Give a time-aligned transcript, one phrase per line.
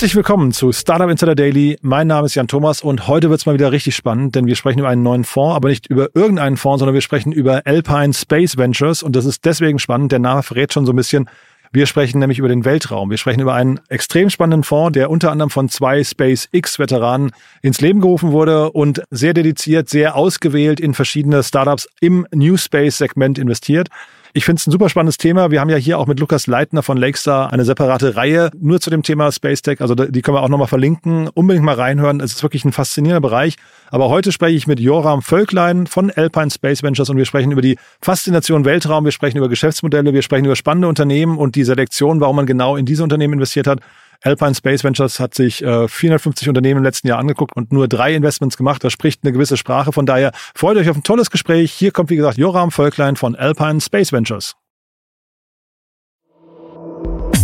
[0.00, 1.76] Herzlich willkommen zu Startup Insider Daily.
[1.82, 4.56] Mein Name ist Jan Thomas und heute wird es mal wieder richtig spannend, denn wir
[4.56, 8.14] sprechen über einen neuen Fonds, aber nicht über irgendeinen Fonds, sondern wir sprechen über Alpine
[8.14, 10.10] Space Ventures und das ist deswegen spannend.
[10.10, 11.28] Der Name verrät schon so ein bisschen.
[11.70, 13.10] Wir sprechen nämlich über den Weltraum.
[13.10, 18.00] Wir sprechen über einen extrem spannenden Fonds, der unter anderem von zwei SpaceX-Veteranen ins Leben
[18.00, 23.90] gerufen wurde und sehr dediziert, sehr ausgewählt in verschiedene Startups im New Space-Segment investiert.
[24.32, 25.50] Ich finde es ein super spannendes Thema.
[25.50, 28.88] Wir haben ja hier auch mit Lukas Leitner von Lakestar eine separate Reihe nur zu
[28.88, 29.80] dem Thema Space Tech.
[29.80, 31.28] Also die können wir auch nochmal verlinken.
[31.28, 32.20] Unbedingt mal reinhören.
[32.20, 33.56] Es ist wirklich ein faszinierender Bereich.
[33.90, 37.62] Aber heute spreche ich mit Joram Völklein von Alpine Space Ventures und wir sprechen über
[37.62, 39.04] die Faszination Weltraum.
[39.04, 40.14] Wir sprechen über Geschäftsmodelle.
[40.14, 43.66] Wir sprechen über spannende Unternehmen und die Selektion, warum man genau in diese Unternehmen investiert
[43.66, 43.80] hat.
[44.22, 48.14] Alpine Space Ventures hat sich äh, 450 Unternehmen im letzten Jahr angeguckt und nur drei
[48.14, 48.84] Investments gemacht.
[48.84, 49.92] Das spricht eine gewisse Sprache.
[49.92, 51.72] Von daher freut euch auf ein tolles Gespräch.
[51.72, 54.56] Hier kommt, wie gesagt, Joram Völklein von Alpine Space Ventures.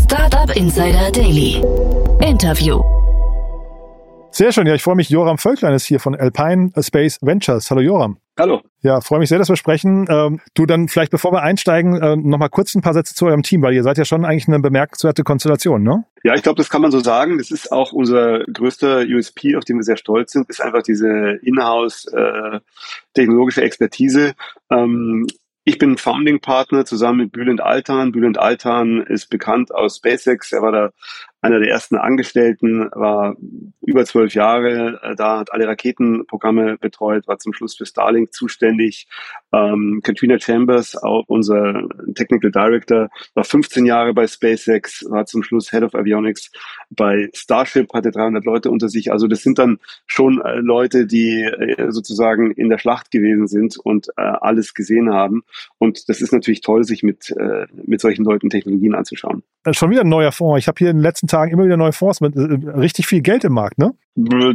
[0.04, 1.62] Startup Insider Daily.
[2.20, 2.95] Interview.
[4.36, 4.66] Sehr schön.
[4.66, 5.08] Ja, ich freue mich.
[5.08, 7.70] Joram Völklein ist hier von Alpine Space Ventures.
[7.70, 8.18] Hallo Joram.
[8.38, 8.60] Hallo.
[8.82, 10.06] Ja, freue mich sehr, dass wir sprechen.
[10.10, 13.42] Ähm, du dann vielleicht, bevor wir einsteigen, äh, nochmal kurz ein paar Sätze zu eurem
[13.42, 16.04] Team, weil ihr seid ja schon eigentlich eine bemerkenswerte Konstellation, ne?
[16.22, 17.38] Ja, ich glaube, das kann man so sagen.
[17.38, 21.38] Das ist auch unser größter USP, auf den wir sehr stolz sind, ist einfach diese
[21.40, 22.60] Inhouse äh,
[23.14, 24.34] technologische Expertise.
[24.70, 25.26] Ähm,
[25.68, 28.12] ich bin Founding Partner zusammen mit Bülent Altan.
[28.12, 30.52] Bülent Altan ist bekannt aus SpaceX.
[30.52, 30.90] Er war da
[31.46, 33.36] einer der ersten Angestellten, war
[33.80, 39.06] über zwölf Jahre äh, da, hat alle Raketenprogramme betreut, war zum Schluss für Starlink zuständig.
[39.52, 45.70] Ähm, Katrina Chambers, auch unser Technical Director, war 15 Jahre bei SpaceX, war zum Schluss
[45.70, 46.50] Head of Avionics
[46.90, 49.12] bei Starship, hatte 300 Leute unter sich.
[49.12, 53.78] Also das sind dann schon äh, Leute, die äh, sozusagen in der Schlacht gewesen sind
[53.78, 55.44] und äh, alles gesehen haben.
[55.78, 59.42] Und das ist natürlich toll, sich mit, äh, mit solchen Leuten Technologien anzuschauen.
[59.72, 60.58] Schon wieder ein neuer Fonds.
[60.58, 63.22] Ich habe hier in den letzten Tagen immer wieder neue Fonds mit äh, richtig viel
[63.22, 63.92] Geld im Markt, ne?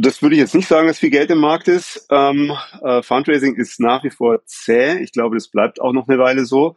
[0.00, 2.06] Das würde ich jetzt nicht sagen, dass viel Geld im Markt ist.
[2.10, 4.98] Ähm, äh, Fundraising ist nach wie vor zäh.
[4.98, 6.74] Ich glaube, das bleibt auch noch eine Weile so.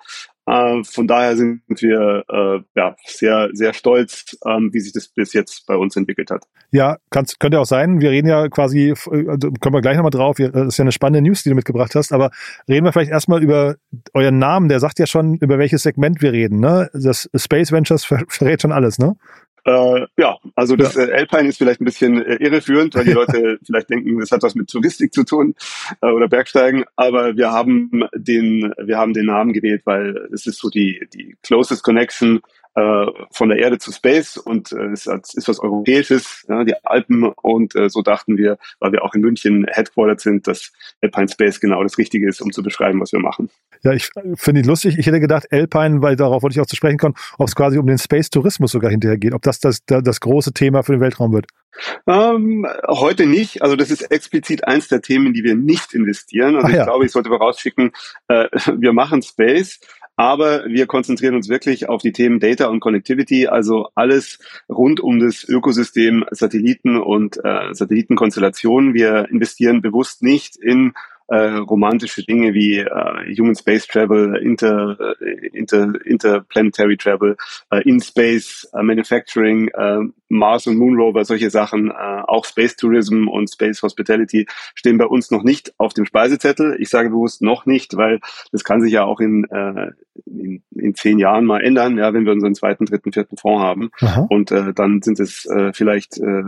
[0.48, 5.34] Äh, von daher sind wir äh, ja, sehr, sehr stolz, ähm, wie sich das bis
[5.34, 6.44] jetzt bei uns entwickelt hat.
[6.72, 8.02] Ja, kann's, könnte auch sein.
[8.02, 11.28] Wir reden ja quasi, äh, kommen wir gleich nochmal drauf, das ist ja eine spannende
[11.28, 12.30] News, die du mitgebracht hast, aber
[12.70, 13.78] reden wir vielleicht erstmal über
[14.14, 16.60] euren Namen, der sagt ja schon, über welches Segment wir reden.
[16.60, 16.92] Ne?
[16.94, 19.16] Das Space Ventures verrät schon alles, ne?
[19.66, 21.06] Äh, ja, also das ja.
[21.06, 24.44] Äh, Alpine ist vielleicht ein bisschen äh, irreführend, weil die Leute vielleicht denken, das hat
[24.44, 25.56] was mit Touristik zu tun
[26.02, 26.86] äh, oder Bergsteigen.
[26.96, 31.36] Aber wir haben den, wir haben den Namen gewählt, weil es ist so die die
[31.42, 32.42] closest connection
[32.76, 37.24] äh, von der Erde zu Space und äh, es ist was Europäisches, ja, die Alpen
[37.24, 41.60] und äh, so dachten wir, weil wir auch in München headquartered sind, dass Alpine Space
[41.60, 43.50] genau das Richtige ist, um zu beschreiben, was wir machen.
[43.84, 44.98] Ja, ich finde ihn lustig.
[44.98, 47.78] Ich hätte gedacht, Alpine, weil darauf wollte ich auch zu sprechen kommen, ob es quasi
[47.78, 51.34] um den Space-Tourismus sogar hinterher geht, ob das das, das große Thema für den Weltraum
[51.34, 51.46] wird.
[52.08, 53.62] Ähm, heute nicht.
[53.62, 56.56] Also das ist explizit eins der Themen, in die wir nicht investieren.
[56.56, 56.84] Also Ach ich ja.
[56.86, 57.92] glaube, ich sollte vorausschicken,
[58.28, 58.48] äh,
[58.78, 59.80] wir machen Space,
[60.16, 65.20] aber wir konzentrieren uns wirklich auf die Themen Data und Connectivity, also alles rund um
[65.20, 68.94] das Ökosystem Satelliten und äh, Satellitenkonstellationen.
[68.94, 70.94] Wir investieren bewusst nicht in
[71.28, 77.36] äh, romantische Dinge wie äh, Human Space Travel, Inter, äh, Inter, Interplanetary Travel,
[77.72, 82.76] äh, In Space, äh, Manufacturing, äh, Mars und Moon Rover, solche Sachen, äh, auch Space
[82.76, 86.78] Tourism und Space Hospitality stehen bei uns noch nicht auf dem Speisezettel.
[86.80, 88.20] Ich sage bewusst noch nicht, weil
[88.52, 89.92] das kann sich ja auch in, äh,
[90.26, 93.90] in, in zehn Jahren mal ändern, ja, wenn wir unseren zweiten, dritten, vierten Fonds haben.
[94.02, 94.26] Aha.
[94.30, 96.44] Und äh, dann sind es äh, vielleicht äh,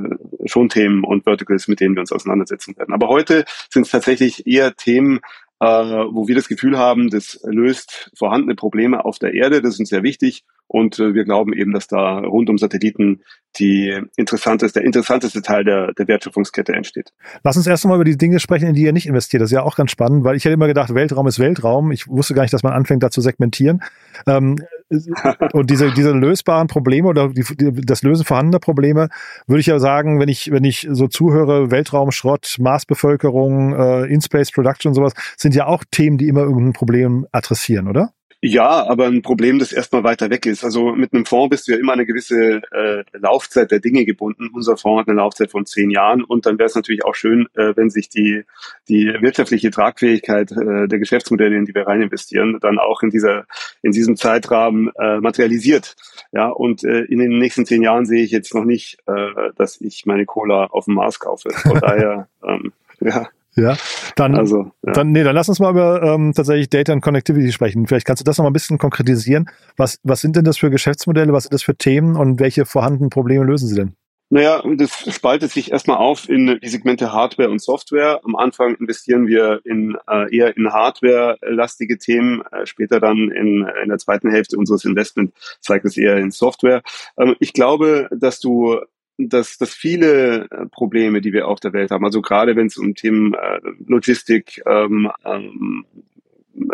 [0.46, 2.94] schon Themen und Verticals, mit denen wir uns auseinandersetzen werden.
[2.94, 5.20] Aber heute sind es tatsächlich eher Themen,
[5.60, 9.62] äh, wo wir das Gefühl haben, das löst vorhandene Probleme auf der Erde.
[9.62, 10.44] Das ist uns sehr wichtig.
[10.68, 13.22] Und äh, wir glauben eben, dass da rund um Satelliten
[13.58, 17.14] die interessanteste, der interessanteste Teil der, der Wertschöpfungskette entsteht.
[17.44, 19.42] Lass uns erst einmal über die Dinge sprechen, in die ihr nicht investiert.
[19.42, 21.92] Das ist ja auch ganz spannend, weil ich hätte immer gedacht, Weltraum ist Weltraum.
[21.92, 23.82] Ich wusste gar nicht, dass man anfängt, da zu segmentieren.
[24.28, 24.58] Ähm,
[25.54, 27.44] und diese, diese lösbaren Probleme oder die,
[27.86, 29.10] das Lösen vorhandener Probleme,
[29.48, 34.92] würde ich ja sagen, wenn ich, wenn ich so zuhöre, Weltraumschrott, Marsbevölkerung, äh, In-Space Production
[34.92, 38.12] und sowas, sind ja auch Themen, die immer irgendein Problem adressieren, oder?
[38.40, 40.64] Ja, aber ein Problem, das erstmal weiter weg ist.
[40.64, 44.52] Also mit einem Fonds bist du ja immer eine gewisse äh, Laufzeit der Dinge gebunden.
[44.54, 47.48] Unser Fonds hat eine Laufzeit von zehn Jahren und dann wäre es natürlich auch schön,
[47.56, 48.44] äh, wenn sich die,
[48.90, 53.48] die wirtschaftliche Tragfähigkeit äh, der Geschäftsmodelle, in die wir rein investieren, dann auch in dieser,
[53.82, 55.96] in diesem Zeitrahmen äh, materialisiert.
[56.32, 59.82] Ja, und äh, in den nächsten zehn Jahren sehe ich jetzt noch nicht, äh, dass
[59.82, 61.50] ich meine Cola auf dem Mars kaufe.
[61.50, 63.30] Von daher, ähm, ja.
[63.58, 63.76] Ja,
[64.16, 64.94] dann, also, ja.
[64.94, 67.88] dann, nee, dann lass uns mal über ähm, tatsächlich Data und Connectivity sprechen.
[67.88, 69.50] Vielleicht kannst du das noch mal ein bisschen konkretisieren.
[69.78, 71.34] Was, was sind denn das für Geschäftsmodelle?
[71.34, 73.96] Was sind das für Themen und welche vorhandenen Probleme lösen sie denn?
[74.30, 78.20] Naja, das spaltet sich erstmal auf in die Segmente Hardware und Software.
[78.26, 83.90] Am Anfang investieren wir in äh, eher in Hardware-lastige Themen, äh, später dann in, in
[83.90, 86.82] der zweiten Hälfte unseres Investment zeigt es eher in Software.
[87.18, 88.82] Ähm, ich glaube, dass du
[89.18, 92.78] dass, dass viele äh, Probleme, die wir auf der Welt haben, also gerade wenn es
[92.78, 95.86] um Themen äh, Logistik, ähm, ähm,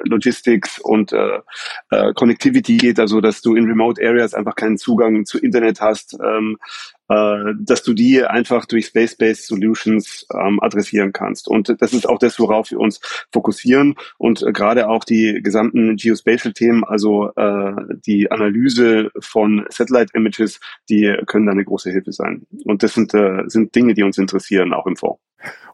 [0.06, 1.40] Logistics und äh,
[1.90, 6.18] äh, Connectivity geht, also dass du in Remote Areas einfach keinen Zugang zu Internet hast,
[6.24, 6.58] ähm,
[7.10, 11.48] äh, dass du die einfach durch Space-Based Solutions ähm, adressieren kannst.
[11.48, 13.00] Und das ist auch das, worauf wir uns
[13.32, 17.74] fokussieren und äh, gerade auch die gesamten Geospatial-Themen, also äh,
[18.06, 20.60] die Analyse von Satellite-Images,
[20.90, 22.46] die können da eine große Hilfe sein.
[22.66, 25.20] Und das sind, äh, sind Dinge, die uns interessieren, auch im Fonds.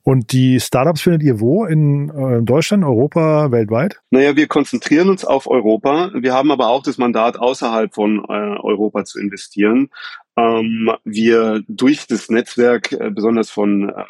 [0.03, 1.65] Und die Startups findet ihr wo?
[1.65, 3.99] In äh, Deutschland, Europa, weltweit?
[4.09, 6.11] Naja, wir konzentrieren uns auf Europa.
[6.15, 9.89] Wir haben aber auch das Mandat, außerhalb von äh, Europa zu investieren.
[10.37, 14.03] Ähm, wir durch das Netzwerk, äh, besonders von, äh,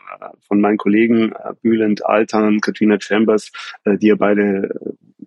[0.48, 3.52] von meinen Kollegen äh, Bülent Altan, Katrina Chambers,
[3.84, 4.70] äh, die ja beide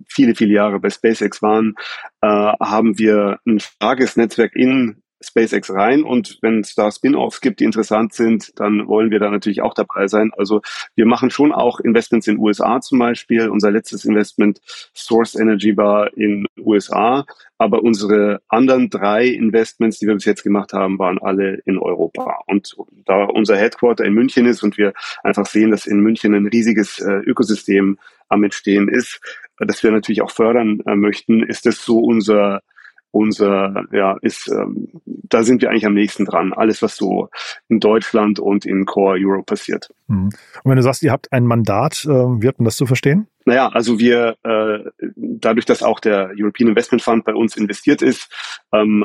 [0.06, 1.74] viele, viele Jahre bei SpaceX waren,
[2.20, 7.64] haben wir ein starkes Netzwerk in SpaceX rein und wenn es da Spin-offs gibt, die
[7.64, 10.32] interessant sind, dann wollen wir da natürlich auch dabei sein.
[10.36, 10.60] Also
[10.94, 13.48] wir machen schon auch Investments in USA zum Beispiel.
[13.48, 14.60] Unser letztes Investment
[14.94, 17.24] Source Energy war in USA,
[17.58, 22.40] aber unsere anderen drei Investments, die wir bis jetzt gemacht haben, waren alle in Europa.
[22.46, 22.76] Und
[23.06, 24.92] da unser Headquarter in München ist und wir
[25.22, 27.98] einfach sehen, dass in München ein riesiges äh, Ökosystem
[28.28, 29.20] am Entstehen ist,
[29.58, 32.62] das wir natürlich auch fördern äh, möchten, ist das so unser
[33.12, 36.52] unser, ja, ist, ähm, da sind wir eigentlich am nächsten dran.
[36.52, 37.28] Alles, was so
[37.68, 39.90] in Deutschland und in Core Europe passiert.
[40.08, 40.30] Mhm.
[40.64, 43.28] Und wenn du sagst, ihr habt ein Mandat, äh, wie hat man das zu verstehen?
[43.44, 48.30] Naja, also wir, äh, dadurch, dass auch der European Investment Fund bei uns investiert ist,
[48.72, 49.04] ähm,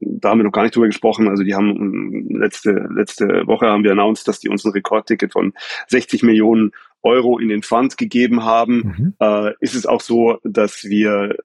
[0.00, 1.28] da haben wir noch gar nicht drüber gesprochen.
[1.28, 5.32] Also die haben ähm, letzte, letzte Woche haben wir announced, dass die uns ein Rekordticket
[5.32, 5.52] von
[5.88, 6.72] 60 Millionen
[7.02, 8.94] Euro in den Fund gegeben haben.
[8.96, 9.14] Mhm.
[9.20, 11.36] Äh, ist es auch so, dass wir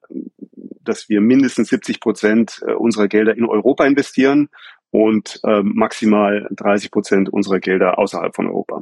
[0.82, 4.48] dass wir mindestens 70 Prozent äh, unserer Gelder in Europa investieren
[4.90, 8.80] und äh, maximal 30 Prozent unserer Gelder außerhalb von Europa.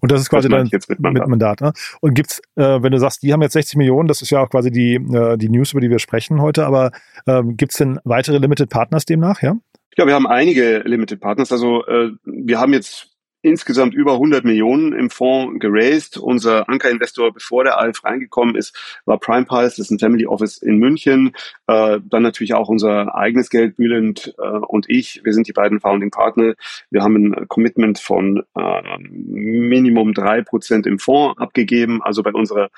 [0.00, 1.22] Und das ist quasi dann jetzt mit Mandat.
[1.22, 1.72] Mit Mandat ne?
[2.00, 4.50] Und gibt's, äh, wenn du sagst, die haben jetzt 60 Millionen, das ist ja auch
[4.50, 6.90] quasi die, äh, die News, über die wir sprechen heute, aber
[7.26, 9.56] äh, gibt's denn weitere Limited Partners demnach, ja?
[9.96, 11.52] Ja, wir haben einige Limited Partners.
[11.52, 13.13] Also äh, wir haben jetzt
[13.44, 16.16] insgesamt über 100 Millionen im Fonds geraced.
[16.16, 18.74] Unser Ankerinvestor, bevor der ALF reingekommen ist,
[19.04, 21.34] war Prime Pulse, das ist ein Family Office in München.
[21.66, 25.20] Äh, dann natürlich auch unser eigenes Geld, Bülent äh, und ich.
[25.24, 26.54] Wir sind die beiden Founding Partner.
[26.90, 32.02] Wir haben ein Commitment von äh, Minimum drei Prozent im Fonds abgegeben.
[32.02, 32.70] Also bei unserer,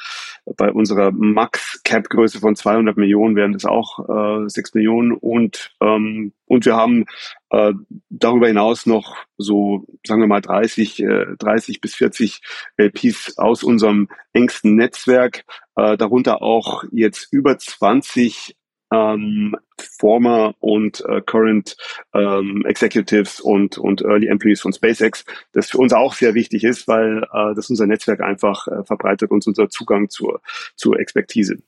[0.57, 6.65] bei unserer Max-Cap-Größe von 200 Millionen wären das auch äh, 6 Millionen und ähm, und
[6.65, 7.07] wir haben
[7.50, 7.72] äh,
[8.10, 12.40] darüber hinaus noch so, sagen wir mal, 30, äh, 30 bis 40
[12.76, 15.44] LPs aus unserem engsten Netzwerk,
[15.76, 18.56] äh, darunter auch jetzt über 20
[18.93, 19.56] ähm,
[19.98, 21.76] former und äh, current
[22.14, 26.86] ähm, Executives und, und Early Employees von SpaceX, das für uns auch sehr wichtig ist,
[26.88, 30.41] weil äh, das unser Netzwerk einfach äh, verbreitet und unser Zugang zur,
[30.76, 31.58] zur Expertise.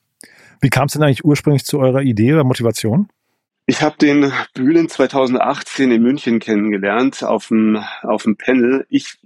[0.61, 3.09] Wie kam es denn eigentlich ursprünglich zu eurer Idee oder Motivation?
[3.69, 8.87] Ich habe den Bühlen 2018 in München kennengelernt auf dem, auf dem Panel.
[8.89, 9.19] Ich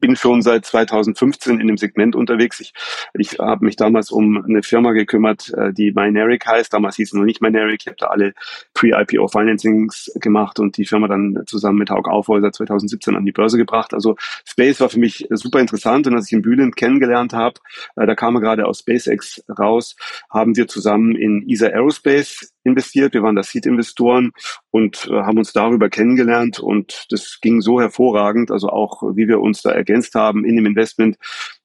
[0.00, 2.58] bin schon seit 2015 in dem Segment unterwegs.
[2.60, 2.72] Ich,
[3.12, 6.72] ich habe mich damals um eine Firma gekümmert, äh, die Mynaric heißt.
[6.72, 7.82] Damals hieß es noch nicht Mynaric.
[7.82, 8.32] Ich habe da alle
[8.72, 13.58] Pre-IPO Financings gemacht und die Firma dann zusammen mit Haug Aufhäuser 2017 an die Börse
[13.58, 13.92] gebracht.
[13.92, 17.60] Also Space war für mich super interessant und als ich in Bühlen kennengelernt habe,
[17.96, 19.96] äh, da kam er gerade aus SpaceX raus,
[20.30, 23.14] haben wir zusammen in ESA Aerospace investiert.
[23.14, 24.32] Wir waren da Seed-Investoren
[24.70, 29.40] und äh, haben uns darüber kennengelernt und das ging so hervorragend, also auch wie wir
[29.40, 31.16] uns da ergänzt haben in dem Investment,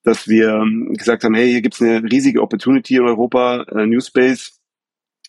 [0.04, 4.02] dass wir ähm, gesagt haben, hey, hier gibt's eine riesige Opportunity in Europa, äh, New
[4.02, 4.57] Space,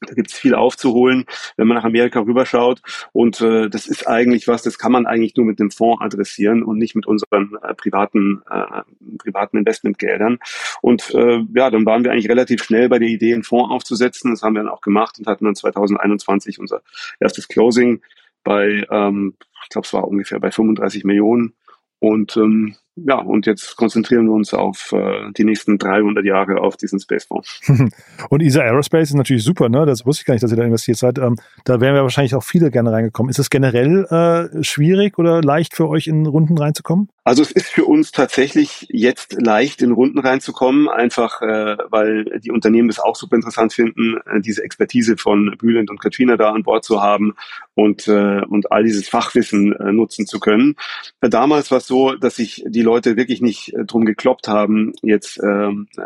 [0.06, 1.24] da gibt es viel aufzuholen,
[1.56, 2.80] wenn man nach Amerika rüberschaut.
[3.12, 6.62] Und äh, das ist eigentlich was, das kann man eigentlich nur mit dem Fonds adressieren
[6.62, 8.82] und nicht mit unseren äh, privaten, äh,
[9.18, 10.38] privaten Investmentgeldern.
[10.80, 14.30] Und äh, ja, dann waren wir eigentlich relativ schnell bei der Idee, einen Fonds aufzusetzen.
[14.32, 16.82] Das haben wir dann auch gemacht und hatten dann 2021 unser
[17.20, 18.02] erstes Closing
[18.44, 21.54] bei, ähm, ich glaube, es war ungefähr bei 35 Millionen.
[22.00, 22.76] Und ähm,
[23.06, 27.60] ja, und jetzt konzentrieren wir uns auf äh, die nächsten 300 Jahre auf diesen Spacefonds.
[28.30, 29.86] und ESA Aerospace ist natürlich super, ne?
[29.86, 31.18] Das wusste ich gar nicht, dass ihr da investiert seid.
[31.18, 33.30] Ähm, da wären wir wahrscheinlich auch viele gerne reingekommen.
[33.30, 37.08] Ist es generell äh, schwierig oder leicht für euch in Runden reinzukommen?
[37.24, 42.50] Also es ist für uns tatsächlich jetzt leicht in Runden reinzukommen, einfach äh, weil die
[42.50, 46.62] Unternehmen es auch super interessant finden, äh, diese Expertise von Bülent und Katrina da an
[46.62, 47.34] Bord zu haben
[47.74, 50.76] und äh, und all dieses Fachwissen äh, nutzen zu können.
[51.20, 55.38] Damals war es so, dass sich die Leute wirklich nicht äh, drum gekloppt haben, jetzt
[55.42, 56.02] ähm, äh,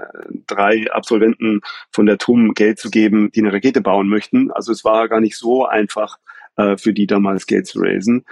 [0.49, 1.61] drei Absolventen
[1.91, 4.51] von der TUM Geld zu geben, die eine Rakete bauen möchten.
[4.51, 6.19] Also es war gar nicht so einfach
[6.57, 8.25] äh, für die damals Geld zu raisen.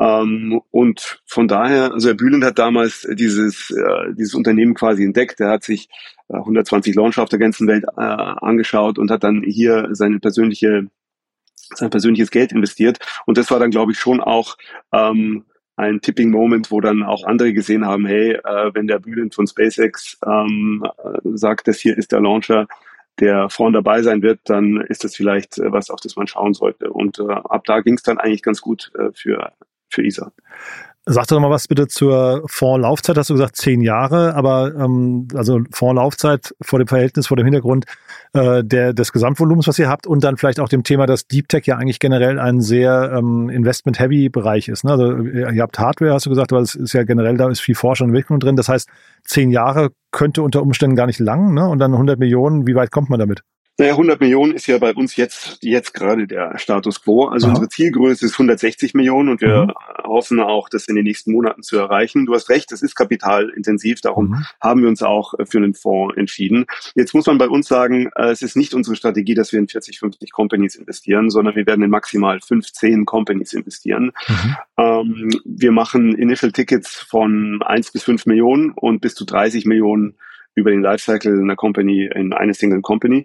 [0.00, 5.40] Ähm, und von daher, also Herr Bühlend hat damals dieses, äh, dieses Unternehmen quasi entdeckt.
[5.40, 5.88] Er hat sich
[6.28, 10.88] äh, 120 Launcher auf der ganzen Welt äh, angeschaut und hat dann hier seine persönliche
[11.74, 12.98] sein persönliches Geld investiert.
[13.26, 14.56] Und das war dann, glaube ich, schon auch
[14.90, 15.44] ähm,
[15.78, 19.46] ein Tipping Moment, wo dann auch andere gesehen haben, hey, äh, wenn der Bülent von
[19.46, 22.66] SpaceX ähm, äh, sagt, das hier ist der Launcher,
[23.20, 26.52] der vorn dabei sein wird, dann ist das vielleicht äh, was, auf das man schauen
[26.52, 26.90] sollte.
[26.90, 29.52] Und äh, ab da ging es dann eigentlich ganz gut äh, für,
[29.88, 30.32] für ISA.
[31.10, 33.16] Sag doch mal was bitte zur Fondslaufzeit.
[33.16, 37.86] Hast du gesagt zehn Jahre, aber ähm, also Fondslaufzeit vor dem Verhältnis, vor dem Hintergrund
[38.34, 41.48] äh, der, des Gesamtvolumens, was ihr habt und dann vielleicht auch dem Thema, dass Deep
[41.48, 44.84] Tech ja eigentlich generell ein sehr ähm, Investment-Heavy-Bereich ist.
[44.84, 44.90] Ne?
[44.90, 47.74] Also ihr habt Hardware, hast du gesagt, aber es ist ja generell, da ist viel
[47.74, 48.56] Forschung und Entwicklung drin.
[48.56, 48.90] Das heißt,
[49.24, 51.66] zehn Jahre könnte unter Umständen gar nicht lang ne?
[51.66, 53.40] und dann 100 Millionen, wie weit kommt man damit?
[53.80, 57.26] Naja, 100 Millionen ist ja bei uns jetzt, jetzt gerade der Status quo.
[57.26, 57.52] Also Aha.
[57.52, 59.72] unsere Zielgröße ist 160 Millionen und wir mhm.
[60.02, 62.26] hoffen auch, das in den nächsten Monaten zu erreichen.
[62.26, 64.46] Du hast recht, das ist kapitalintensiv, darum mhm.
[64.60, 66.66] haben wir uns auch für einen Fonds entschieden.
[66.96, 69.68] Jetzt muss man bei uns sagen, äh, es ist nicht unsere Strategie, dass wir in
[69.68, 74.10] 40, 50 Companies investieren, sondern wir werden in maximal 15 Companies investieren.
[74.26, 74.56] Mhm.
[74.76, 80.16] Ähm, wir machen Initial Tickets von 1 bis 5 Millionen und bis zu 30 Millionen
[80.58, 83.24] über den Lifecycle einer Company in eine Single Company.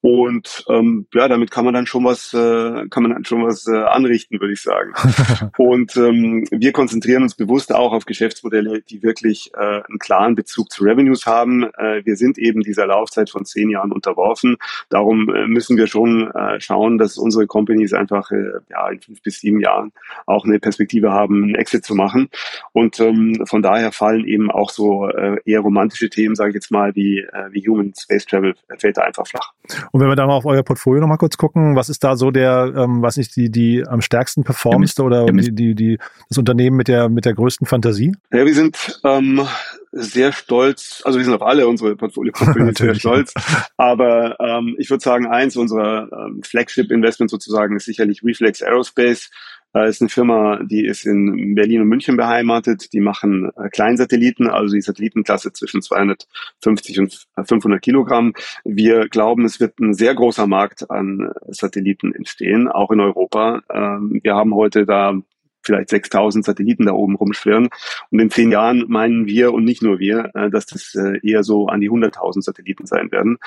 [0.00, 3.66] Und ähm, ja, damit kann man dann schon was, äh, kann man dann schon was
[3.66, 4.92] äh, anrichten, würde ich sagen.
[5.56, 10.70] und ähm, wir konzentrieren uns bewusst auch auf Geschäftsmodelle, die wirklich äh, einen klaren Bezug
[10.70, 11.64] zu Revenues haben.
[11.78, 14.58] Äh, wir sind eben dieser Laufzeit von zehn Jahren unterworfen.
[14.90, 19.22] Darum äh, müssen wir schon äh, schauen, dass unsere Companies einfach äh, ja in fünf
[19.22, 19.92] bis sieben Jahren
[20.26, 22.28] auch eine Perspektive haben, einen Exit zu machen.
[22.72, 26.70] Und ähm, von daher fallen eben auch so äh, eher romantische Themen, sage ich jetzt
[26.70, 29.52] mal, wie, äh, wie Human Space Travel, fällt da einfach flach.
[29.92, 32.30] Und wenn wir da mal auf euer Portfolio nochmal kurz gucken, was ist da so
[32.30, 36.76] der, ähm, was nicht, die, die am stärksten performste oder die, die, die, das Unternehmen
[36.76, 38.14] mit der, mit der größten Fantasie?
[38.32, 39.46] Ja, wir sind ähm,
[39.92, 43.32] sehr stolz, also wir sind auf alle unsere Portfolio-Companies sehr stolz,
[43.76, 49.30] aber ähm, ich würde sagen, eins unserer ähm, Flagship-Investments sozusagen ist sicherlich Reflex Aerospace.
[49.74, 52.92] Äh, ist eine Firma, die ist in Berlin und München beheimatet.
[52.92, 58.34] Die machen äh, Kleinsatelliten, also die Satellitenklasse zwischen 250 und 500 Kilogramm.
[58.64, 63.62] Wir glauben, es wird ein sehr großer Markt an Satelliten entstehen, auch in Europa.
[63.72, 65.14] Ähm, wir haben heute da
[65.64, 67.68] vielleicht 6000 Satelliten da oben rumschwirren.
[68.10, 71.42] Und in zehn Jahren meinen wir und nicht nur wir, äh, dass das äh, eher
[71.42, 73.38] so an die 100.000 Satelliten sein werden.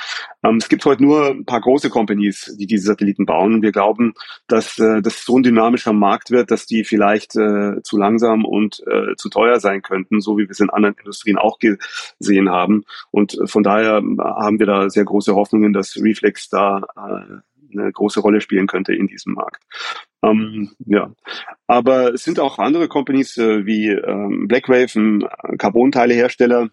[0.44, 3.62] Ähm, es gibt heute nur ein paar große Companies, die diese Satelliten bauen.
[3.62, 4.14] Wir glauben,
[4.48, 8.84] dass äh, das so ein dynamischer Markt wird, dass die vielleicht zu langsam und
[9.18, 12.84] zu teuer sein könnten, so wie wir es in anderen Industrien auch gesehen haben.
[13.12, 16.84] Und von daher haben wir da sehr große Hoffnungen, dass Reflex da
[17.72, 19.64] eine große Rolle spielen könnte in diesem Markt.
[20.24, 21.12] Ähm, ja,
[21.68, 26.70] aber es sind auch andere Companies äh, wie ähm, Blackwave, ein Carbonteilehersteller,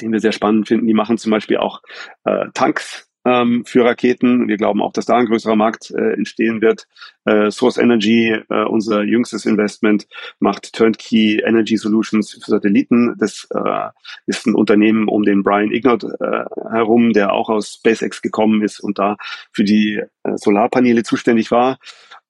[0.00, 0.86] den wir sehr spannend finden.
[0.86, 1.82] Die machen zum Beispiel auch
[2.24, 4.48] äh, Tanks ähm, für Raketen.
[4.48, 6.86] Wir glauben auch, dass da ein größerer Markt äh, entstehen wird.
[7.24, 10.06] Äh, Source Energy, äh, unser jüngstes Investment,
[10.40, 13.14] macht Turnkey Energy Solutions für Satelliten.
[13.18, 13.88] Das äh,
[14.26, 18.80] ist ein Unternehmen um den Brian Ignot äh, herum, der auch aus SpaceX gekommen ist
[18.80, 19.16] und da
[19.52, 21.78] für die äh, Solarpaneele zuständig war.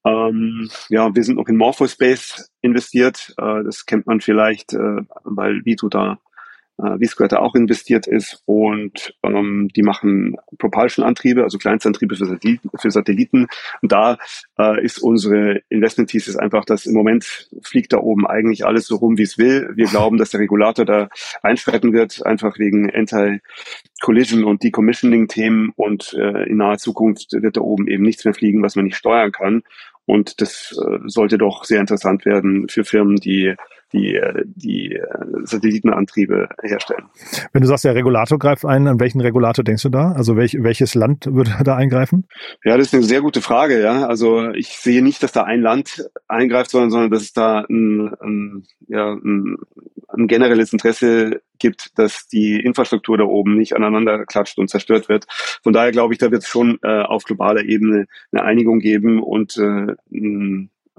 [0.05, 3.35] Ähm, ja, wir sind noch in Morphospace investiert.
[3.39, 6.19] Äh, das kennt man vielleicht, äh, weil Vito da
[6.79, 12.71] äh, Visquater auch investiert ist und ähm, die machen Propulsion-Antriebe, also Kleinstantriebe für Satelliten.
[12.79, 13.47] Für Satelliten.
[13.83, 14.19] Und da
[14.59, 19.19] äh, ist unsere Investment-Thesis einfach, dass im Moment fliegt da oben eigentlich alles so rum,
[19.19, 19.71] wie es will.
[19.75, 21.09] Wir glauben, dass der Regulator da
[21.43, 27.89] einschreiten wird, einfach wegen Anti-Collision und Decommissioning-Themen und äh, in naher Zukunft wird da oben
[27.89, 29.63] eben nichts mehr fliegen, was man nicht steuern kann.
[30.05, 33.55] Und das äh, sollte doch sehr interessant werden für Firmen, die
[33.93, 34.99] die, die
[35.45, 37.05] Satellitenantriebe herstellen.
[37.53, 40.13] Wenn du sagst, der Regulator greift ein, an welchen Regulator denkst du da?
[40.13, 42.27] Also welch, welches Land würde da eingreifen?
[42.65, 43.83] Ja, das ist eine sehr gute Frage.
[43.83, 47.65] Ja, also ich sehe nicht, dass da ein Land eingreift, sondern, sondern dass es da
[47.69, 49.57] ein, ein, ja, ein,
[50.09, 55.27] ein generelles Interesse gibt, dass die Infrastruktur da oben nicht aneinander klatscht und zerstört wird.
[55.63, 59.23] Von daher glaube ich, da wird es schon äh, auf globaler Ebene eine Einigung geben
[59.23, 59.95] und äh,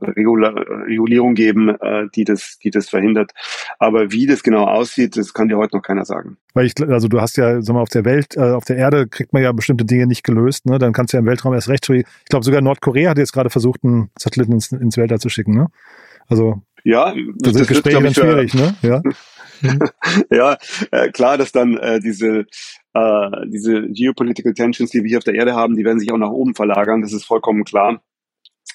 [0.02, 3.32] Regulierung geben, äh, die das, die das verhindert.
[3.80, 6.38] Aber wie das genau aussieht, das kann dir heute noch keiner sagen.
[6.54, 9.08] Weil ich, also du hast ja, sag mal, auf der Welt, äh, auf der Erde
[9.08, 10.80] kriegt man ja bestimmte Dinge nicht gelöst, ne?
[10.80, 11.90] Dann kannst du ja im Weltraum erst recht.
[11.90, 15.54] Ich glaube sogar Nordkorea hat jetzt gerade versucht, einen Satelliten ins, ins Weltall zu schicken,
[15.54, 15.68] ne?
[16.28, 18.76] Also ja, das, das sind Gespräche dann schwierig, ne?
[18.82, 19.02] Ja.
[20.30, 20.58] ja,
[20.92, 22.46] äh, klar, dass dann äh, diese
[22.94, 26.18] äh, diese geopolitical tensions, die wir hier auf der Erde haben, die werden sich auch
[26.18, 27.02] nach oben verlagern.
[27.02, 28.02] Das ist vollkommen klar.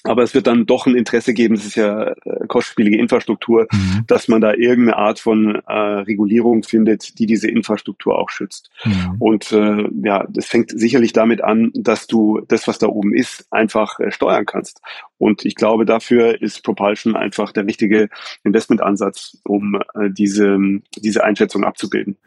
[0.03, 4.03] Aber es wird dann doch ein Interesse geben, es ist ja äh, kostspielige Infrastruktur, mhm.
[4.07, 8.69] dass man da irgendeine Art von äh, Regulierung findet, die diese Infrastruktur auch schützt.
[8.85, 9.15] Mhm.
[9.19, 13.45] Und äh, ja, das fängt sicherlich damit an, dass du das, was da oben ist,
[13.51, 14.81] einfach äh, steuern kannst.
[15.17, 18.07] Und ich glaube, dafür ist Propulsion einfach der richtige
[18.43, 20.57] Investmentansatz, um äh, diese,
[20.95, 22.17] diese Einschätzung abzubilden.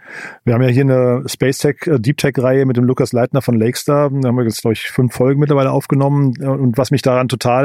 [0.44, 3.40] Wir haben ja hier eine Space Tech, äh, Deep Tech Reihe mit dem Lukas Leitner
[3.40, 4.10] von Lakestar.
[4.10, 6.34] Da haben wir jetzt, glaube ich, fünf Folgen mittlerweile aufgenommen.
[6.42, 7.61] Und was mich daran total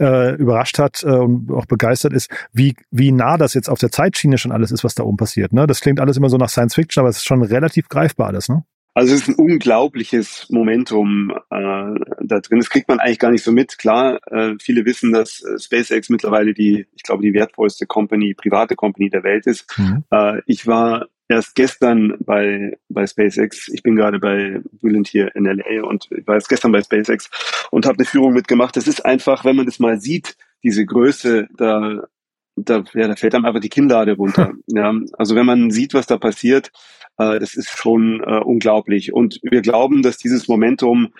[0.00, 3.90] äh, überrascht hat äh, und auch begeistert ist, wie, wie nah das jetzt auf der
[3.90, 5.52] Zeitschiene schon alles ist, was da oben passiert.
[5.52, 5.66] Ne?
[5.66, 8.48] Das klingt alles immer so nach Science Fiction, aber es ist schon relativ greifbar alles,
[8.48, 8.64] ne?
[8.94, 12.58] Also es ist ein unglaubliches Momentum äh, da drin.
[12.58, 13.78] Das kriegt man eigentlich gar nicht so mit.
[13.78, 18.76] Klar, äh, viele wissen, dass äh, SpaceX mittlerweile die, ich glaube, die wertvollste Company, private
[18.76, 19.66] Company der Welt ist.
[19.78, 20.04] Mhm.
[20.10, 23.68] Äh, ich war erst gestern bei, bei SpaceX.
[23.68, 27.30] Ich bin gerade bei Brilliant hier in LA und ich war erst gestern bei SpaceX
[27.70, 28.76] und habe eine Führung mitgemacht.
[28.76, 32.04] Das ist einfach, wenn man das mal sieht, diese Größe, da,
[32.56, 34.52] da, ja, da fällt einem einfach die Kinnlade runter.
[34.66, 36.70] ja, also wenn man sieht, was da passiert,
[37.18, 39.12] äh, das ist schon äh, unglaublich.
[39.12, 41.12] Und wir glauben, dass dieses Momentum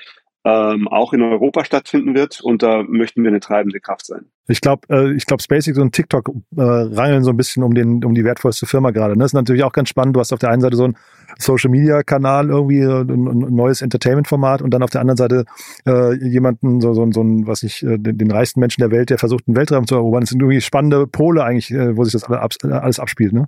[0.44, 4.26] ähm, auch in Europa stattfinden wird und da möchten wir eine treibende Kraft sein.
[4.48, 8.04] Ich glaube, äh, ich glaube, SpaceX und TikTok äh, rangeln so ein bisschen um den,
[8.04, 9.12] um die wertvollste Firma gerade.
[9.12, 9.20] Ne?
[9.20, 10.16] Das ist natürlich auch ganz spannend.
[10.16, 10.96] Du hast auf der einen Seite so einen
[11.38, 15.16] Social Media Kanal irgendwie äh, ein, ein neues Entertainment Format und dann auf der anderen
[15.16, 15.44] Seite
[15.86, 19.10] äh, jemanden so so, so ein was ich äh, den, den reichsten Menschen der Welt,
[19.10, 20.22] der versucht einen Weltraum zu erobern.
[20.22, 23.32] Das sind irgendwie spannende Pole eigentlich, äh, wo sich das alles abspielt.
[23.32, 23.46] Ne?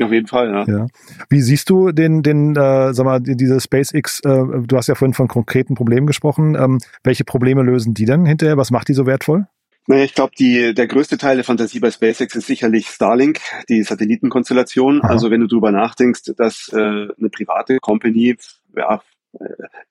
[0.00, 0.64] Auf jeden Fall, ja.
[0.66, 0.86] ja.
[1.28, 5.14] Wie siehst du den, den, äh, sag mal, diese SpaceX, äh, du hast ja vorhin
[5.14, 6.54] von konkreten Problemen gesprochen.
[6.54, 8.56] Ähm, welche Probleme lösen die denn hinterher?
[8.56, 9.46] Was macht die so wertvoll?
[9.86, 13.82] Naja, ich glaube, die, der größte Teil der Fantasie bei SpaceX ist sicherlich Starlink, die
[13.82, 15.00] Satellitenkonstellation.
[15.02, 15.08] Aha.
[15.08, 18.36] Also wenn du drüber nachdenkst, dass äh, eine private Company
[18.76, 19.00] ja,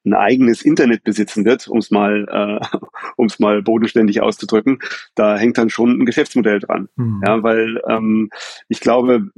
[0.06, 2.78] ein eigenes Internet besitzen wird, um es mal, äh,
[3.17, 4.80] um es mal bodenständig auszudrücken,
[5.15, 6.89] da hängt dann schon ein Geschäftsmodell dran.
[6.95, 7.21] Mhm.
[7.26, 8.30] Ja, weil ähm,
[8.67, 9.30] ich glaube,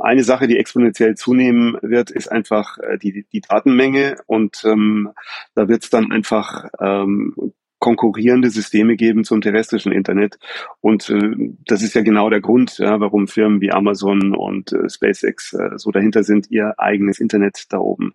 [0.00, 5.10] eine Sache, die exponentiell zunehmen wird, ist einfach äh, die, die Datenmenge und ähm,
[5.54, 7.34] da wird es dann einfach ähm,
[7.78, 10.38] konkurrierende Systeme geben zum terrestrischen Internet.
[10.80, 14.88] Und äh, das ist ja genau der Grund, ja, warum Firmen wie Amazon und äh,
[14.88, 18.14] SpaceX äh, so dahinter sind, ihr eigenes Internet da oben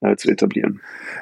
[0.00, 0.80] äh, zu etablieren.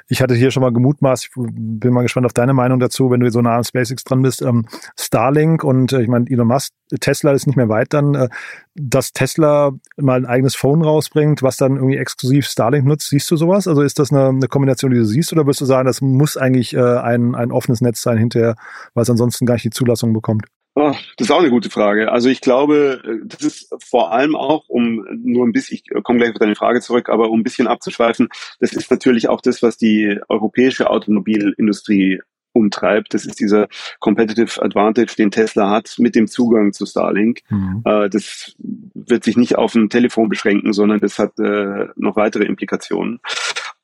[0.09, 3.21] Ich hatte hier schon mal gemutmaßt, ich bin mal gespannt auf deine Meinung dazu, wenn
[3.21, 4.43] du so nah am SpaceX dran bist.
[4.43, 4.67] Ähm,
[4.99, 8.29] Starlink und äh, ich meine, Elon Musk, Tesla ist nicht mehr weit dann, äh,
[8.75, 13.11] dass Tesla mal ein eigenes Phone rausbringt, was dann irgendwie exklusiv Starlink nutzt.
[13.11, 13.69] Siehst du sowas?
[13.69, 16.37] Also ist das eine, eine Kombination, die du siehst, oder würdest du sagen, das muss
[16.37, 18.57] eigentlich äh, ein, ein offenes Netz sein hinterher,
[18.95, 20.47] weil es ansonsten gar nicht die Zulassung bekommt?
[20.77, 22.13] Oh, das ist auch eine gute Frage.
[22.13, 26.31] Also ich glaube, das ist vor allem auch, um nur ein bisschen, ich komme gleich
[26.31, 28.29] auf deine Frage zurück, aber um ein bisschen abzuschweifen,
[28.61, 32.21] das ist natürlich auch das, was die europäische Automobilindustrie
[32.53, 33.15] umtreibt.
[33.15, 37.41] Das ist dieser Competitive Advantage, den Tesla hat mit dem Zugang zu Starlink.
[37.49, 37.83] Mhm.
[37.85, 42.45] Äh, das wird sich nicht auf ein Telefon beschränken, sondern das hat äh, noch weitere
[42.45, 43.21] Implikationen.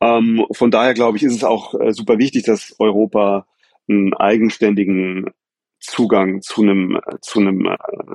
[0.01, 3.47] Ähm, von daher glaube ich, ist es auch äh, super wichtig, dass Europa
[3.89, 5.31] einen eigenständigen
[5.79, 7.69] Zugang zu einem zu einem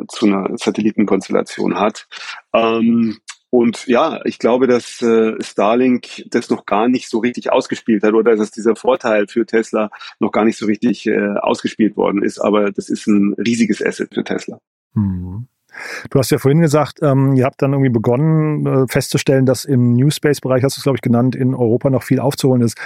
[0.09, 2.07] zu einer Satellitenkonstellation hat.
[2.53, 3.19] Ähm,
[3.51, 8.13] und ja, ich glaube, dass äh, Starlink das noch gar nicht so richtig ausgespielt hat
[8.13, 12.39] oder dass dieser Vorteil für Tesla noch gar nicht so richtig äh, ausgespielt worden ist.
[12.39, 14.57] Aber das ist ein riesiges Asset für Tesla.
[14.93, 15.47] Mhm.
[16.09, 19.93] Du hast ja vorhin gesagt, ähm, ihr habt dann irgendwie begonnen äh, festzustellen, dass im
[19.93, 22.77] New Space-Bereich, hast du es glaube ich genannt, in Europa noch viel aufzuholen ist.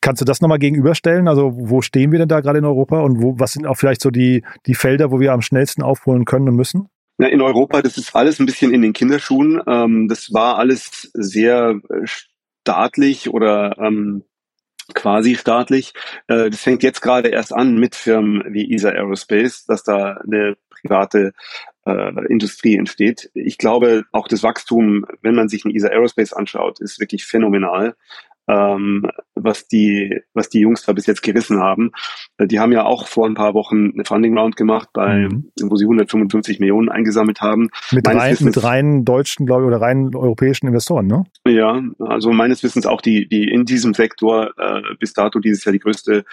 [0.00, 1.26] Kannst du das nochmal gegenüberstellen?
[1.26, 4.00] Also wo stehen wir denn da gerade in Europa und wo, was sind auch vielleicht
[4.00, 6.88] so die, die Felder, wo wir am schnellsten aufholen können und müssen?
[7.18, 9.62] Ja, in Europa, das ist alles ein bisschen in den Kinderschuhen.
[9.66, 12.06] Ähm, das war alles sehr äh,
[12.64, 14.24] staatlich oder ähm,
[14.94, 15.92] quasi staatlich.
[16.26, 20.56] Äh, das fängt jetzt gerade erst an mit Firmen wie ESA Aerospace, dass da eine
[20.70, 21.32] private
[21.86, 23.30] äh, Industrie entsteht.
[23.34, 27.94] Ich glaube, auch das Wachstum, wenn man sich ein ESA Aerospace anschaut, ist wirklich phänomenal
[28.46, 31.92] ähm, was die was die Jungs da bis jetzt gerissen haben.
[32.38, 35.50] Äh, die haben ja auch vor ein paar Wochen eine Funding Round gemacht, bei, mhm.
[35.62, 37.70] wo sie 155 Millionen eingesammelt haben.
[37.90, 41.24] Mit, rein, Wissens, mit rein deutschen, glaube ich, oder rein europäischen Investoren, ne?
[41.46, 45.72] Ja, also meines Wissens auch die die in diesem Sektor äh, bis dato dieses Jahr
[45.72, 46.24] die größte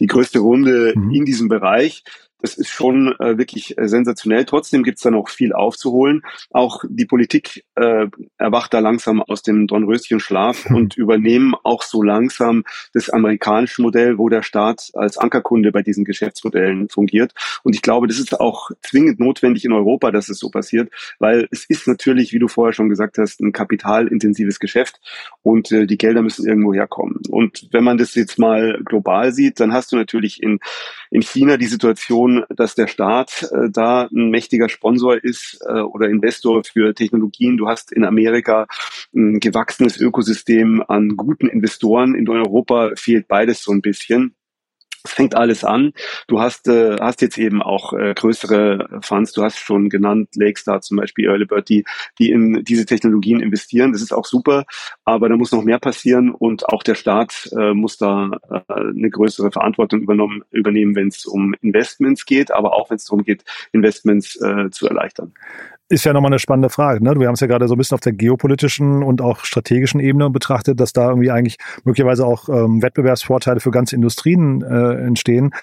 [0.00, 1.10] die größte Runde mhm.
[1.10, 2.04] in diesem Bereich.
[2.44, 4.44] Das ist schon äh, wirklich äh, sensationell.
[4.44, 6.20] Trotzdem gibt es da noch viel aufzuholen.
[6.50, 10.76] Auch die Politik äh, erwacht da langsam aus dem Dornröschenschlaf hm.
[10.76, 16.04] und übernehmen auch so langsam das amerikanische Modell, wo der Staat als Ankerkunde bei diesen
[16.04, 17.32] Geschäftsmodellen fungiert.
[17.62, 21.48] Und ich glaube, das ist auch zwingend notwendig in Europa, dass es so passiert, weil
[21.50, 25.00] es ist natürlich, wie du vorher schon gesagt hast, ein kapitalintensives Geschäft
[25.40, 27.22] und äh, die Gelder müssen irgendwo herkommen.
[27.30, 30.58] Und wenn man das jetzt mal global sieht, dann hast du natürlich in,
[31.14, 36.08] in China die Situation, dass der Staat äh, da ein mächtiger Sponsor ist äh, oder
[36.08, 37.56] Investor für Technologien.
[37.56, 38.66] Du hast in Amerika
[39.14, 42.16] ein gewachsenes Ökosystem an guten Investoren.
[42.16, 44.34] In Europa fehlt beides so ein bisschen.
[45.06, 45.92] Es fängt alles an.
[46.28, 50.80] Du hast, äh, hast jetzt eben auch äh, größere Funds, du hast schon genannt, Lakestar
[50.80, 51.84] zum Beispiel, Earlybird, die,
[52.18, 53.92] die in diese Technologien investieren.
[53.92, 54.64] Das ist auch super,
[55.04, 59.10] aber da muss noch mehr passieren und auch der Staat äh, muss da äh, eine
[59.10, 63.44] größere Verantwortung übernommen, übernehmen, wenn es um Investments geht, aber auch wenn es darum geht,
[63.72, 65.34] Investments äh, zu erleichtern
[65.88, 67.04] ist ja nochmal eine spannende Frage.
[67.04, 67.14] Ne?
[67.18, 70.30] Wir haben es ja gerade so ein bisschen auf der geopolitischen und auch strategischen Ebene
[70.30, 75.54] betrachtet, dass da irgendwie eigentlich möglicherweise auch ähm, Wettbewerbsvorteile für ganze Industrien äh, entstehen.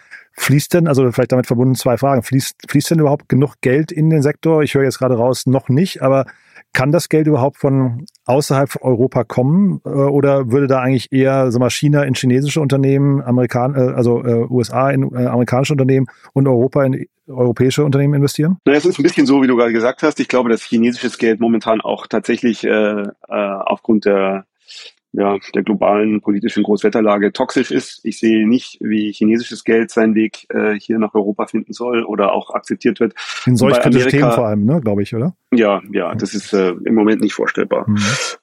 [0.41, 4.09] Fließt denn, also vielleicht damit verbunden zwei Fragen, fließt, fließt denn überhaupt genug Geld in
[4.09, 4.63] den Sektor?
[4.63, 6.25] Ich höre jetzt gerade raus, noch nicht, aber
[6.73, 9.81] kann das Geld überhaupt von außerhalb Europa kommen?
[9.85, 14.25] Äh, oder würde da eigentlich eher sag mal, China in chinesische Unternehmen, Amerikan äh, also
[14.25, 18.57] äh, USA in äh, amerikanische Unternehmen und Europa in europäische Unternehmen investieren?
[18.65, 20.19] Na, es ist ein bisschen so, wie du gerade gesagt hast.
[20.19, 24.45] Ich glaube, dass chinesisches Geld momentan auch tatsächlich äh, äh, aufgrund der
[25.13, 27.99] ja, der globalen politischen Großwetterlage toxisch ist.
[28.03, 32.31] Ich sehe nicht, wie chinesisches Geld seinen Weg äh, hier nach Europa finden soll oder
[32.33, 33.13] auch akzeptiert wird.
[33.45, 35.35] In solch kritischen Themen vor allem, ne, glaube ich, oder?
[35.53, 37.89] Ja, ja, das ist äh, im Moment nicht vorstellbar.
[37.89, 37.97] Mhm.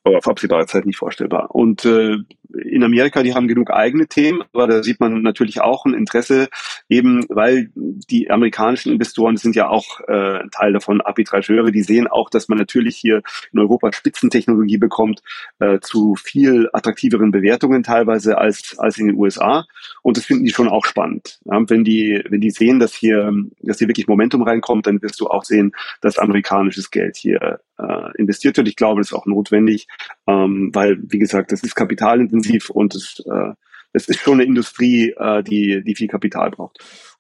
[0.05, 1.55] Aber auf absehbare Zeit nicht vorstellbar.
[1.55, 2.19] Und äh,
[2.65, 6.49] in Amerika, die haben genug eigene Themen, aber da sieht man natürlich auch ein Interesse,
[6.89, 12.07] eben weil die amerikanischen Investoren sind ja auch äh, ein Teil davon, Arbitrageure, die sehen
[12.07, 15.23] auch, dass man natürlich hier in Europa Spitzentechnologie bekommt,
[15.59, 19.67] äh, zu viel attraktiveren Bewertungen teilweise als, als in den USA.
[20.03, 21.41] Und das finden die schon auch spannend.
[21.45, 25.21] Ja, wenn die, wenn die sehen, dass hier, dass hier wirklich Momentum reinkommt, dann wirst
[25.21, 28.69] du auch sehen, dass amerikanisches Geld hier äh, investiert wird.
[28.69, 29.87] Ich glaube, das ist auch notwendig,
[30.27, 33.53] ähm, weil, wie gesagt, das ist kapitalintensiv und es, äh,
[33.93, 36.79] es ist schon eine Industrie, äh, die, die viel Kapital braucht.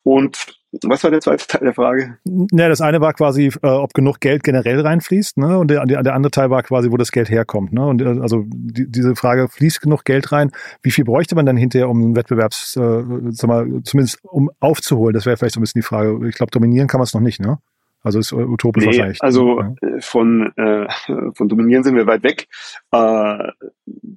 [0.08, 0.46] Und
[0.84, 2.16] was war der zweite Teil der Frage?
[2.52, 5.58] Ja, das eine war quasi, äh, ob genug Geld generell reinfließt, ne?
[5.58, 7.86] Und der, der, der andere Teil war quasi, wo das Geld herkommt, ne?
[7.86, 10.50] Und äh, also die, diese Frage, fließt genug Geld rein?
[10.82, 15.12] Wie viel bräuchte man dann hinterher, um einen Wettbewerbs, äh, sag mal, zumindest um aufzuholen?
[15.12, 16.26] Das wäre vielleicht so ein bisschen die Frage.
[16.26, 17.58] Ich glaube, dominieren kann man es noch nicht, ne?
[18.02, 19.22] Also ist utopisch nee, wahrscheinlich.
[19.22, 19.74] Also ja.
[19.82, 20.86] Äh, von, äh,
[21.34, 22.46] von dominieren sind wir weit weg.
[22.92, 23.52] Äh,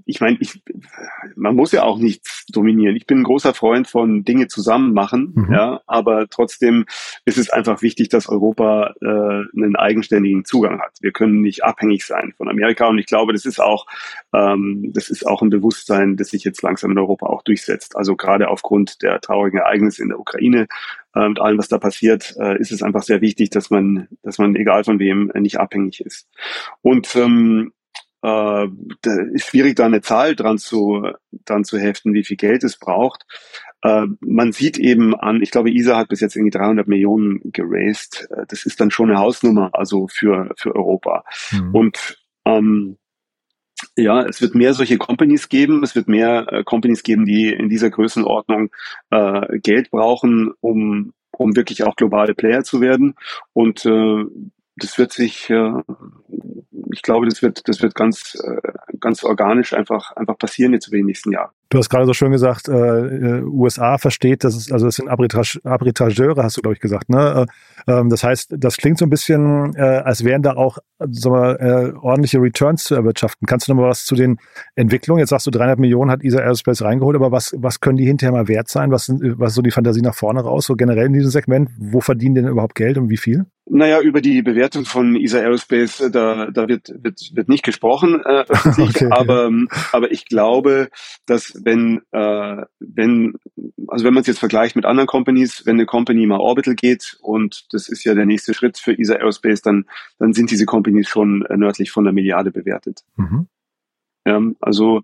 [0.05, 0.61] ich meine, ich,
[1.35, 2.95] man muss ja auch nichts dominieren.
[2.95, 5.53] Ich bin ein großer Freund von Dinge zusammen machen, mhm.
[5.53, 6.85] ja, aber trotzdem
[7.25, 10.97] ist es einfach wichtig, dass Europa äh, einen eigenständigen Zugang hat.
[11.01, 13.85] Wir können nicht abhängig sein von Amerika und ich glaube, das ist auch
[14.33, 17.95] ähm, das ist auch ein Bewusstsein, das sich jetzt langsam in Europa auch durchsetzt.
[17.95, 20.67] Also gerade aufgrund der traurigen Ereignisse in der Ukraine
[21.13, 24.37] äh, und allem, was da passiert, äh, ist es einfach sehr wichtig, dass man, dass
[24.37, 26.27] man egal von wem äh, nicht abhängig ist.
[26.81, 27.73] Und ähm,
[28.23, 28.67] äh,
[29.33, 31.07] ist schwierig, da eine Zahl dran zu,
[31.45, 33.25] dran zu heften, wie viel Geld es braucht.
[33.81, 38.27] Äh, man sieht eben an, ich glaube, ISA hat bis jetzt irgendwie 300 Millionen geraced.
[38.31, 41.23] Äh, das ist dann schon eine Hausnummer, also für, für Europa.
[41.51, 41.75] Mhm.
[41.75, 42.97] Und ähm,
[43.97, 45.83] ja, es wird mehr solche Companies geben.
[45.83, 48.69] Es wird mehr äh, Companies geben, die in dieser Größenordnung
[49.09, 53.15] äh, Geld brauchen, um, um wirklich auch globale Player zu werden.
[53.53, 54.25] Und äh,
[54.77, 55.71] das wird sich, äh,
[56.93, 60.97] ich glaube, das wird, das wird ganz, äh, ganz organisch einfach, einfach passieren jetzt über
[60.97, 61.51] die nächsten Jahre.
[61.71, 65.07] Du hast gerade so schön gesagt, äh, äh USA versteht, dass es, also es sind
[65.07, 67.09] Arbitrage, Arbitrageure, hast du, glaube ich, gesagt.
[67.09, 67.47] Ne?
[67.87, 70.79] Äh, ähm, das heißt, das klingt so ein bisschen, äh, als wären da auch
[71.09, 73.47] sagen wir, äh, ordentliche Returns zu erwirtschaften.
[73.47, 74.37] Kannst du noch mal was zu den
[74.75, 75.19] Entwicklungen?
[75.19, 78.33] Jetzt sagst du, 300 Millionen hat ESA Aerospace reingeholt, aber was, was können die hinterher
[78.33, 78.91] mal wert sein?
[78.91, 81.69] Was, sind, was ist so die Fantasie nach vorne raus, so generell in diesem Segment?
[81.77, 83.45] Wo verdienen denn überhaupt Geld und wie viel?
[83.65, 88.21] Naja, über die Bewertung von ESA Aerospace, äh, da, da wird, wird, wird nicht gesprochen,
[88.25, 88.43] äh,
[88.81, 89.65] okay, aber, ja.
[89.93, 90.89] aber ich glaube,
[91.25, 93.33] dass wenn, äh, wenn,
[93.87, 97.17] also wenn man es jetzt vergleicht mit anderen Companies, wenn eine Company mal Orbital geht
[97.21, 99.85] und das ist ja der nächste Schritt für ESA Aerospace, dann,
[100.19, 103.03] dann sind diese Companies schon nördlich von der Milliarde bewertet.
[103.15, 103.47] Mhm.
[104.25, 105.01] Ja, also,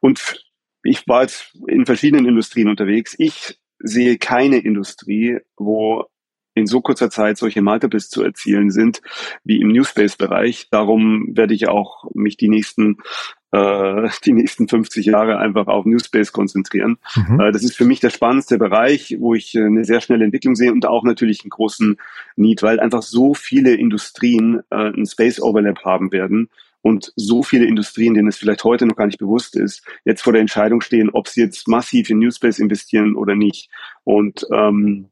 [0.00, 0.44] und
[0.82, 3.14] ich war jetzt in verschiedenen Industrien unterwegs.
[3.18, 6.06] Ich sehe keine Industrie, wo
[6.54, 9.00] in so kurzer Zeit solche Multiples zu erzielen sind
[9.44, 10.68] wie im Newspace-Bereich.
[10.70, 12.98] Darum werde ich auch mich die nächsten
[13.52, 16.98] äh, die nächsten 50 Jahre einfach auf Newspace konzentrieren.
[17.16, 17.40] Mhm.
[17.40, 20.54] Äh, das ist für mich der spannendste Bereich, wo ich äh, eine sehr schnelle Entwicklung
[20.54, 21.96] sehe und auch natürlich einen großen
[22.36, 26.50] Need, weil einfach so viele Industrien äh, einen Space Overlap haben werden
[26.82, 30.32] und so viele Industrien, denen es vielleicht heute noch gar nicht bewusst ist, jetzt vor
[30.32, 33.70] der Entscheidung stehen, ob sie jetzt massiv in Newspace investieren oder nicht.
[34.04, 35.08] Und ähm,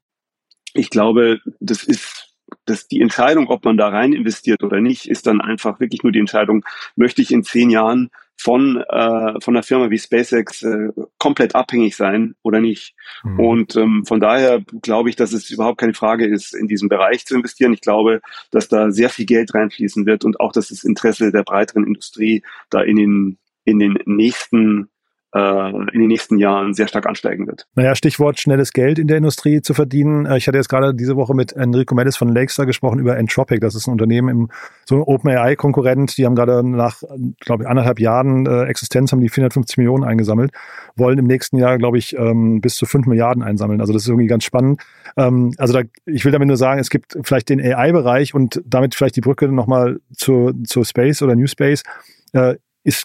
[0.75, 2.27] ich glaube, das ist
[2.65, 6.13] dass die Entscheidung, ob man da rein investiert oder nicht, ist dann einfach wirklich nur
[6.13, 10.89] die Entscheidung, möchte ich in zehn Jahren von, äh, von einer Firma wie SpaceX äh,
[11.19, 12.95] komplett abhängig sein oder nicht.
[13.25, 13.41] Mhm.
[13.41, 17.27] Und ähm, von daher glaube ich, dass es überhaupt keine Frage ist, in diesem Bereich
[17.27, 17.73] zu investieren.
[17.73, 18.21] Ich glaube,
[18.51, 22.43] dass da sehr viel Geld reinfließen wird und auch, dass das Interesse der breiteren Industrie
[22.71, 24.89] da in den, in den nächsten
[25.37, 27.67] in den nächsten Jahren sehr stark ansteigen wird.
[27.75, 30.27] Naja, Stichwort schnelles Geld in der Industrie zu verdienen.
[30.27, 33.61] Äh, ich hatte jetzt gerade diese Woche mit Enrico Mellis von Lakestar gesprochen über Entropic.
[33.61, 34.51] Das ist ein Unternehmen im
[34.85, 36.17] so ein OpenAI-Konkurrent.
[36.17, 37.03] Die haben gerade nach,
[37.41, 40.53] glaube ich, anderthalb Jahren äh, Existenz haben die 450 Millionen eingesammelt,
[40.97, 43.81] wollen im nächsten Jahr, glaube ich, ähm, bis zu 5 Milliarden einsammeln.
[43.81, 44.83] Also das ist irgendwie ganz spannend.
[45.17, 48.95] Ähm, also da, ich will damit nur sagen, es gibt vielleicht den AI-Bereich und damit
[48.95, 51.83] vielleicht die Brücke nochmal zu, zu Space oder New Space.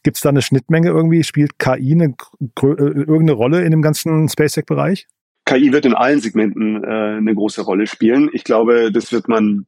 [0.03, 1.23] Gibt es da eine Schnittmenge irgendwie?
[1.23, 5.07] Spielt KI eine, äh, irgendeine Rolle in dem ganzen SpaceX-Bereich?
[5.45, 8.29] KI wird in allen Segmenten äh, eine große Rolle spielen.
[8.31, 9.65] Ich glaube, das wird man,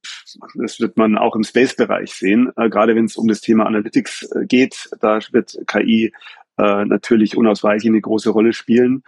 [0.55, 2.51] das wird man auch im Space-Bereich sehen.
[2.55, 6.13] Äh, gerade wenn es um das Thema Analytics äh, geht, da wird KI
[6.57, 9.03] äh, natürlich unausweichlich eine große Rolle spielen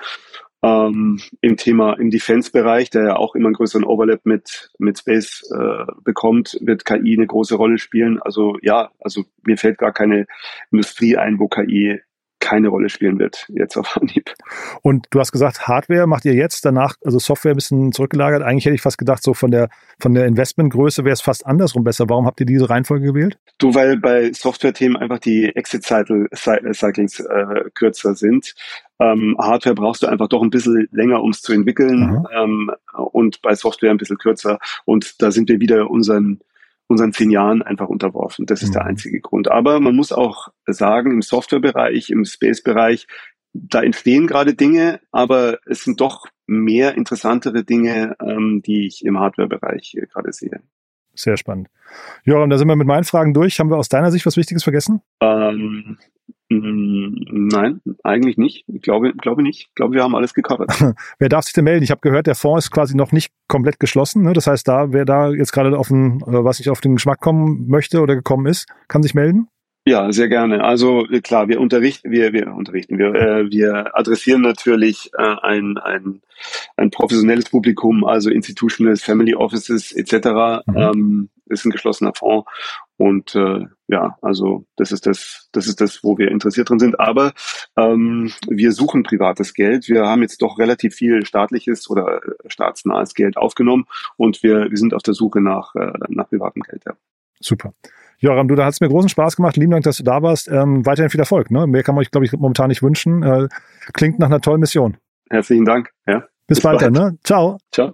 [0.65, 5.43] ähm, im Thema im Defense-Bereich, der ja auch immer einen größeren Overlap mit mit Space
[5.51, 8.19] äh, bekommt, wird KI eine große Rolle spielen.
[8.21, 10.25] Also ja, also mir fällt gar keine
[10.71, 12.01] Industrie ein, wo KI
[12.39, 14.34] keine Rolle spielen wird, jetzt auf Anhieb.
[14.82, 18.43] Und du hast gesagt, Hardware macht ihr jetzt, danach, also Software ein bisschen zurückgelagert.
[18.43, 19.69] Eigentlich hätte ich fast gedacht, so von der,
[20.00, 22.06] von der Investmentgröße wäre es fast andersrum besser.
[22.08, 23.38] Warum habt ihr diese Reihenfolge gewählt?
[23.58, 28.54] Du, weil bei Software-Themen einfach die Exit-Cycles äh, kürzer sind.
[29.00, 32.71] Ähm, Hardware brauchst du einfach doch ein bisschen länger, um es zu entwickeln ähm,
[33.12, 34.60] und bei Software ein bisschen kürzer.
[34.86, 36.39] Und da sind wir wieder unseren
[36.88, 38.45] unseren zehn Jahren einfach unterworfen.
[38.45, 38.74] Das ist mhm.
[38.74, 39.50] der einzige Grund.
[39.52, 43.08] Aber man muss auch sagen, im Softwarebereich, im Space-Bereich,
[43.54, 49.19] da entstehen gerade Dinge, aber es sind doch mehr interessantere Dinge, ähm, die ich im
[49.19, 50.62] Hardware-Bereich gerade sehe.
[51.15, 51.69] Sehr spannend.
[52.24, 53.60] Joram, da sind wir mit meinen Fragen durch.
[53.60, 55.02] Haben wir aus deiner Sicht was Wichtiges vergessen?
[55.21, 55.98] Ähm,
[56.49, 58.65] nein, eigentlich nicht.
[58.67, 59.67] Ich glaube, glaube nicht.
[59.69, 60.71] Ich glaube, wir haben alles gecovert.
[61.19, 61.84] wer darf sich denn melden?
[61.84, 64.23] Ich habe gehört, der Fonds ist quasi noch nicht komplett geschlossen.
[64.23, 64.34] Ne?
[64.34, 67.19] Das heißt, da, wer da jetzt gerade auf den, äh, was ich auf den Geschmack
[67.19, 69.47] kommen möchte oder gekommen ist, kann sich melden.
[69.88, 70.63] Ja, sehr gerne.
[70.63, 75.77] Also äh, klar, wir unterrichten, wir, wir unterrichten, wir, äh, wir adressieren natürlich äh, ein,
[75.77, 76.21] ein,
[76.75, 80.65] ein professionelles Publikum, also Institutionals, Family Offices etc.
[80.65, 80.75] Mhm.
[80.75, 82.45] Ähm, ist ein geschlossener Fonds
[82.97, 86.99] und äh, ja, also das ist das, das ist das, wo wir interessiert drin sind.
[86.99, 87.34] Aber
[87.77, 89.89] ähm, wir suchen privates Geld.
[89.89, 93.86] Wir haben jetzt doch relativ viel staatliches oder äh, staatsnahes Geld aufgenommen
[94.17, 96.84] und wir, wir sind auf der Suche nach, äh, nach privatem Geld.
[96.86, 96.93] Ja.
[97.39, 97.73] Super.
[98.19, 99.58] Joram, du, da hat es mir großen Spaß gemacht.
[99.58, 100.47] Lieben Dank, dass du da warst.
[100.47, 101.51] Ähm, weiterhin viel Erfolg.
[101.51, 101.67] Ne?
[101.67, 103.23] Mehr kann man euch, glaube ich, momentan nicht wünschen.
[103.23, 103.49] Äh,
[103.93, 104.97] klingt nach einer tollen Mission.
[105.29, 105.91] Herzlichen Dank.
[106.08, 106.19] Ja.
[106.47, 107.12] Bis, Bis bald, bald, dann.
[107.12, 107.17] Ne?
[107.23, 107.58] Ciao.
[107.71, 107.93] Ciao.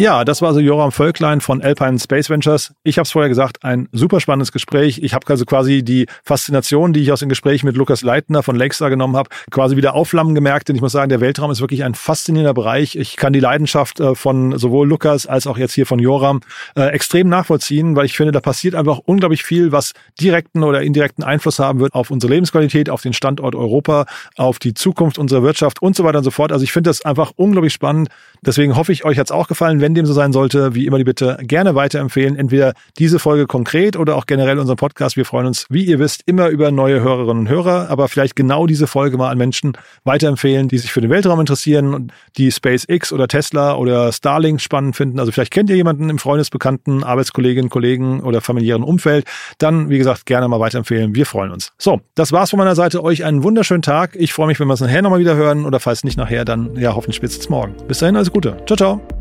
[0.00, 2.72] Ja, das war also Joram Völklein von Alpine Space Ventures.
[2.84, 5.00] Ich habe es vorher gesagt, ein super spannendes Gespräch.
[5.02, 8.54] Ich habe also quasi die Faszination, die ich aus dem Gespräch mit Lukas Leitner von
[8.54, 10.68] Lakestar genommen habe, quasi wieder aufflammen gemerkt.
[10.68, 12.94] Denn ich muss sagen, der Weltraum ist wirklich ein faszinierender Bereich.
[12.94, 16.42] Ich kann die Leidenschaft äh, von sowohl Lukas als auch jetzt hier von Joram
[16.76, 21.24] äh, extrem nachvollziehen, weil ich finde, da passiert einfach unglaublich viel, was direkten oder indirekten
[21.24, 24.06] Einfluss haben wird auf unsere Lebensqualität, auf den Standort Europa,
[24.36, 26.52] auf die Zukunft unserer Wirtschaft und so weiter und so fort.
[26.52, 28.10] Also ich finde das einfach unglaublich spannend.
[28.42, 29.87] Deswegen hoffe ich, euch hat's auch gefallen.
[29.88, 32.36] Wenn dem so sein sollte, wie immer die Bitte gerne weiterempfehlen.
[32.36, 35.16] Entweder diese Folge konkret oder auch generell unseren Podcast.
[35.16, 38.66] Wir freuen uns, wie ihr wisst, immer über neue Hörerinnen und Hörer, aber vielleicht genau
[38.66, 39.72] diese Folge mal an Menschen
[40.04, 44.94] weiterempfehlen, die sich für den Weltraum interessieren und die SpaceX oder Tesla oder Starlink spannend
[44.94, 45.18] finden.
[45.20, 49.24] Also vielleicht kennt ihr jemanden im Freundesbekannten, Arbeitskolleginnen, Kollegen oder familiären Umfeld.
[49.56, 51.14] Dann, wie gesagt, gerne mal weiterempfehlen.
[51.14, 51.72] Wir freuen uns.
[51.78, 53.02] So, das war's von meiner Seite.
[53.02, 54.16] Euch einen wunderschönen Tag.
[54.16, 56.76] Ich freue mich, wenn wir es nachher nochmal wieder hören oder falls nicht nachher, dann
[56.76, 57.74] ja hoffentlich spätestens morgen.
[57.88, 58.58] Bis dahin, alles Gute.
[58.66, 59.17] Ciao, ciao.